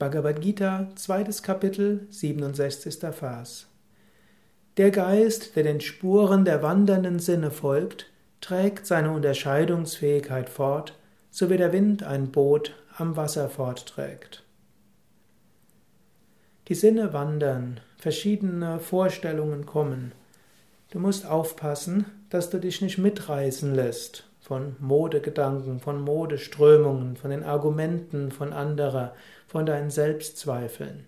Bhagavad 0.00 0.40
Gita, 0.40 0.88
zweites 0.94 1.42
Kapitel, 1.42 2.06
67. 2.08 3.00
Vers. 3.12 3.66
Der 4.78 4.90
Geist, 4.90 5.54
der 5.56 5.62
den 5.62 5.82
Spuren 5.82 6.46
der 6.46 6.62
wandernden 6.62 7.18
Sinne 7.18 7.50
folgt, 7.50 8.06
trägt 8.40 8.86
seine 8.86 9.10
Unterscheidungsfähigkeit 9.10 10.48
fort, 10.48 10.98
so 11.30 11.50
wie 11.50 11.58
der 11.58 11.74
Wind 11.74 12.02
ein 12.02 12.32
Boot 12.32 12.74
am 12.96 13.14
Wasser 13.16 13.50
fortträgt. 13.50 14.42
Die 16.68 16.74
Sinne 16.74 17.12
wandern, 17.12 17.80
verschiedene 17.98 18.80
Vorstellungen 18.80 19.66
kommen. 19.66 20.12
Du 20.92 20.98
musst 20.98 21.26
aufpassen, 21.26 22.06
dass 22.30 22.48
du 22.48 22.58
dich 22.58 22.80
nicht 22.80 22.96
mitreißen 22.96 23.74
lässt 23.74 24.29
von 24.40 24.76
Modegedanken, 24.80 25.80
von 25.80 26.00
Modeströmungen, 26.00 27.16
von 27.16 27.30
den 27.30 27.44
Argumenten 27.44 28.32
von 28.32 28.52
anderer, 28.52 29.14
von 29.46 29.66
deinen 29.66 29.90
Selbstzweifeln. 29.90 31.04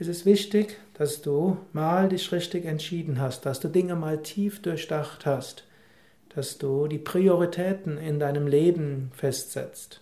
Es 0.00 0.06
ist 0.08 0.26
wichtig, 0.26 0.76
dass 0.94 1.22
du 1.22 1.58
mal 1.72 2.08
dich 2.08 2.30
richtig 2.30 2.64
entschieden 2.64 3.20
hast, 3.20 3.46
dass 3.46 3.60
du 3.60 3.68
Dinge 3.68 3.96
mal 3.96 4.22
tief 4.22 4.62
durchdacht 4.62 5.26
hast, 5.26 5.64
dass 6.34 6.58
du 6.58 6.86
die 6.86 6.98
Prioritäten 6.98 7.98
in 7.98 8.20
deinem 8.20 8.46
Leben 8.46 9.10
festsetzt. 9.12 10.00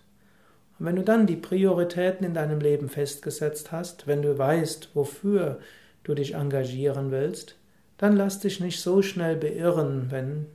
Und 0.78 0.86
wenn 0.86 0.96
du 0.96 1.02
dann 1.02 1.26
die 1.26 1.36
Prioritäten 1.36 2.26
in 2.26 2.34
deinem 2.34 2.60
Leben 2.60 2.88
festgesetzt 2.88 3.72
hast, 3.72 4.06
wenn 4.06 4.20
du 4.20 4.36
weißt, 4.36 4.90
wofür 4.94 5.60
du 6.04 6.14
dich 6.14 6.34
engagieren 6.34 7.10
willst, 7.10 7.56
dann 7.96 8.16
lass 8.16 8.40
dich 8.40 8.60
nicht 8.60 8.80
so 8.80 9.00
schnell 9.00 9.36
beirren, 9.36 10.10
wenn 10.10 10.46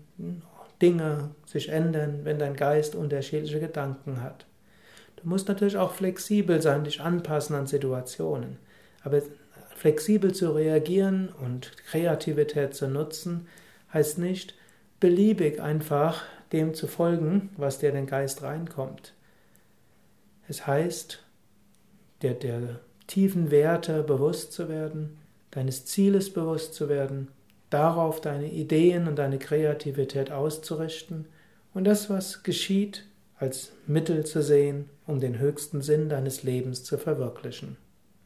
Dinge 0.82 1.32
sich 1.46 1.70
ändern, 1.70 2.22
wenn 2.24 2.40
dein 2.40 2.56
Geist 2.56 2.96
unterschiedliche 2.96 3.60
Gedanken 3.60 4.22
hat. 4.22 4.46
Du 5.18 5.30
musst 5.30 5.48
natürlich 5.48 5.78
auch 5.78 5.94
flexibel 5.94 6.62
sein, 6.62 6.84
dich 6.84 7.02
anpassen 7.02 7.56
an 7.56 7.68
Situationen. 7.68 8.58
Aber 9.04 9.22
flexibel 9.76 10.34
zu 10.34 10.54
reagieren 10.54 11.30
und 11.30 11.78
Kreativität 11.86 12.74
zu 12.74 12.88
nutzen, 12.88 13.48
heißt 13.94 14.18
nicht, 14.18 14.56
beliebig 15.00 15.62
einfach 15.62 16.24
dem 16.52 16.74
zu 16.74 16.88
folgen, 16.88 17.50
was 17.58 17.80
dir 17.80 17.90
in 17.90 17.96
den 17.96 18.08
Geist 18.08 18.42
reinkommt. 18.42 19.14
Es 20.48 20.68
heißt, 20.68 21.24
der, 22.22 22.34
der 22.34 22.80
tiefen 23.08 23.52
Werte 23.52 24.04
bewusst 24.04 24.54
zu 24.54 24.70
werden, 24.70 25.18
deines 25.52 25.86
Zieles 25.86 26.32
bewusst 26.32 26.74
zu 26.74 26.90
werden 26.90 27.30
darauf 27.72 28.22
deine 28.22 28.52
Ideen 28.52 29.08
und 29.08 29.16
deine 29.18 29.40
Kreativität 29.40 30.32
auszurichten 30.32 31.26
und 31.74 31.86
das, 31.86 32.10
was 32.10 32.44
geschieht, 32.44 33.06
als 33.38 33.72
Mittel 33.88 34.24
zu 34.26 34.44
sehen, 34.44 34.90
um 35.08 35.20
den 35.20 35.40
höchsten 35.40 35.82
Sinn 35.82 36.10
deines 36.10 36.44
Lebens 36.44 36.84
zu 36.84 37.00
verwirklichen. 37.00 37.78